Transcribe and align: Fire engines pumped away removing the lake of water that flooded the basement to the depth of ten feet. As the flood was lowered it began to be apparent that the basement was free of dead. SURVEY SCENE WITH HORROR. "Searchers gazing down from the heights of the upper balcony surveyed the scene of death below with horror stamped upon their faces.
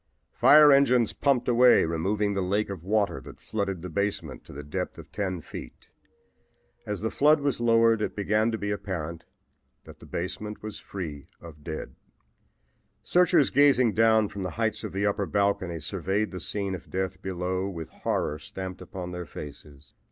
Fire 0.33 0.71
engines 0.71 1.13
pumped 1.13 1.47
away 1.47 1.85
removing 1.85 2.33
the 2.33 2.41
lake 2.41 2.71
of 2.71 2.83
water 2.83 3.21
that 3.21 3.39
flooded 3.39 3.83
the 3.83 3.89
basement 3.91 4.43
to 4.45 4.51
the 4.51 4.63
depth 4.63 4.97
of 4.97 5.11
ten 5.11 5.41
feet. 5.41 5.89
As 6.87 7.01
the 7.01 7.11
flood 7.11 7.39
was 7.39 7.59
lowered 7.59 8.01
it 8.01 8.15
began 8.15 8.49
to 8.51 8.57
be 8.57 8.71
apparent 8.71 9.25
that 9.83 9.99
the 9.99 10.07
basement 10.07 10.63
was 10.63 10.79
free 10.79 11.27
of 11.39 11.63
dead. 11.63 11.93
SURVEY 11.93 11.93
SCENE 11.93 11.93
WITH 11.93 13.03
HORROR. 13.03 13.03
"Searchers 13.03 13.49
gazing 13.51 13.93
down 13.93 14.27
from 14.27 14.41
the 14.41 14.49
heights 14.49 14.83
of 14.83 14.91
the 14.91 15.05
upper 15.05 15.27
balcony 15.27 15.79
surveyed 15.79 16.31
the 16.31 16.39
scene 16.39 16.73
of 16.73 16.89
death 16.89 17.21
below 17.21 17.69
with 17.69 17.89
horror 17.89 18.39
stamped 18.39 18.81
upon 18.81 19.11
their 19.11 19.27
faces. 19.27 19.93